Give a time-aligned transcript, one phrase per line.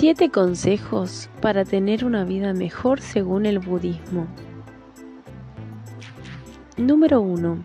[0.00, 4.28] Siete consejos para tener una vida mejor según el budismo.
[6.76, 7.64] Número 1.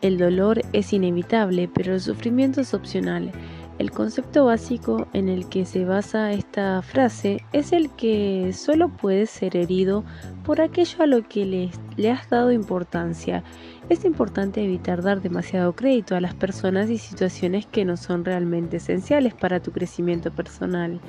[0.00, 3.32] El dolor es inevitable, pero el sufrimiento es opcional.
[3.80, 9.30] El concepto básico en el que se basa esta frase es el que solo puedes
[9.30, 10.04] ser herido
[10.44, 13.42] por aquello a lo que le, le, has dado importancia.
[13.88, 18.76] Es importante evitar dar demasiado crédito a las personas y situaciones que no son realmente
[18.76, 21.00] esenciales para tu crecimiento personal.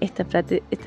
[0.00, 0.24] Esta,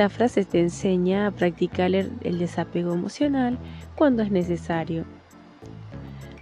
[0.10, 3.60] frase, te enseña a practicar el, desapego emocional
[3.96, 5.06] cuando es necesario.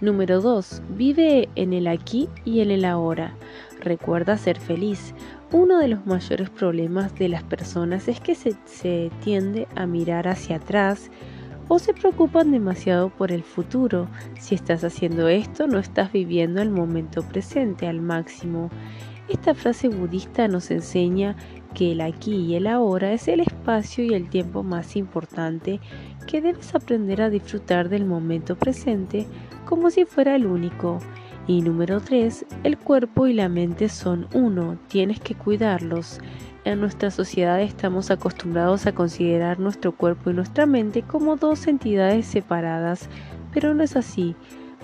[0.00, 0.82] Número 2.
[0.96, 3.34] Vive en el aquí y en el ahora.
[3.80, 5.14] Recuerda ser feliz.
[5.52, 10.26] Uno de los mayores problemas de las personas es que se, se, tiende a mirar
[10.26, 11.10] hacia atrás
[11.68, 14.08] o se preocupan demasiado por el futuro.
[14.40, 18.70] Si estás haciendo esto, no estás viviendo el momento presente al máximo.
[19.28, 21.36] Esta frase budista nos enseña
[21.74, 25.80] que el aquí y el ahora es el espacio y el tiempo más importante
[26.26, 29.26] que debes aprender a disfrutar del momento presente
[29.64, 30.98] como si fuera el único.
[31.46, 36.20] Y número 3, el cuerpo y la mente son uno, tienes que cuidarlos.
[36.64, 42.26] En nuestra sociedad estamos acostumbrados a considerar nuestro cuerpo y nuestra mente como dos entidades
[42.26, 43.08] separadas,
[43.52, 44.36] pero no es así.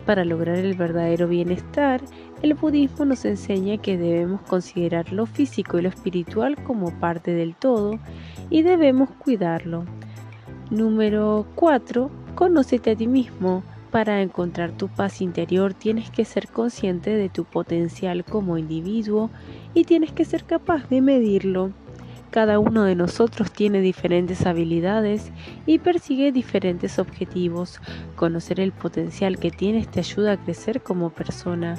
[0.08, 2.00] Para lograr el verdadero bienestar,
[2.40, 7.54] el budismo nos enseña que debemos considerar lo físico y lo espiritual como parte del
[7.54, 7.98] todo
[8.48, 9.84] y debemos cuidarlo.
[10.70, 12.10] Número 4.
[12.34, 13.62] Conócete a ti mismo.
[13.90, 19.28] Para encontrar tu paz interior tienes que ser consciente de tu potencial como individuo
[19.74, 21.74] y tienes que ser capaz de medirlo.
[22.30, 25.32] Cada uno de nosotros tiene diferentes habilidades
[25.66, 27.80] y persigue diferentes objetivos.
[28.16, 31.76] Conocer el potencial que tienes te ayuda a crecer como persona.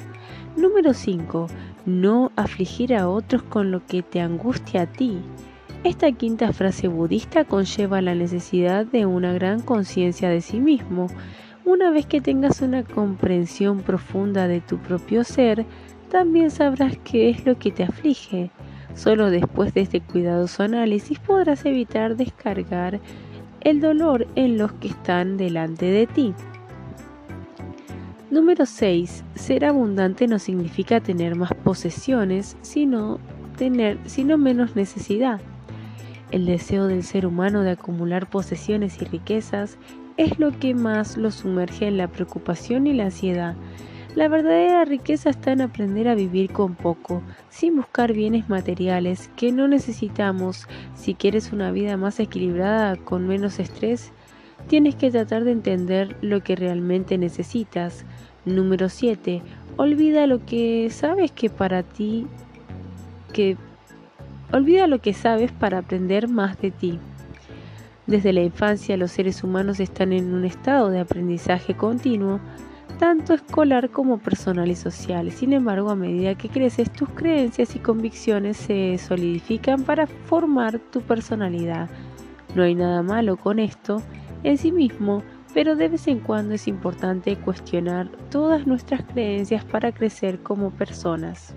[0.56, 1.46] Número 5.
[1.86, 5.18] No afligir a otros con lo que te angustia a ti.
[5.84, 11.06] Esta quinta frase budista conlleva la necesidad de una gran conciencia de sí mismo.
[11.64, 15.64] Una vez que tengas una comprensión profunda de tu propio ser,
[16.10, 18.50] también sabrás qué es lo que te aflige.
[19.00, 23.00] Solo después de este cuidadoso análisis podrás evitar descargar
[23.62, 26.34] el dolor en los que están delante de ti.
[28.30, 29.24] Número 6.
[29.36, 33.20] Ser abundante no significa tener más posesiones, sino
[33.56, 35.40] tener sino menos necesidad.
[36.30, 39.78] El deseo del ser humano de acumular posesiones y riquezas
[40.18, 43.56] es lo que más lo sumerge en la preocupación y la ansiedad.
[44.16, 49.52] La verdadera riqueza está en aprender a vivir con poco, sin buscar bienes materiales que
[49.52, 50.66] no necesitamos.
[50.96, 54.12] Si quieres una vida más equilibrada, con menos estrés,
[54.66, 58.04] tienes que tratar de entender lo que realmente necesitas.
[58.44, 59.42] Número 7.
[59.76, 62.26] Olvida lo que sabes que para ti
[63.32, 63.56] que
[64.52, 66.98] olvida lo que sabes para aprender más de ti.
[68.08, 72.40] Desde la infancia los seres humanos están en un estado de aprendizaje continuo
[73.00, 75.32] tanto escolar como personal y social.
[75.32, 81.00] Sin embargo, a medida que creces, tus creencias y convicciones se solidifican para formar tu
[81.00, 81.88] personalidad.
[82.54, 84.02] No hay nada malo con esto
[84.42, 85.22] en sí mismo,
[85.54, 91.54] pero de vez en cuando es importante cuestionar todas nuestras creencias para crecer como personas.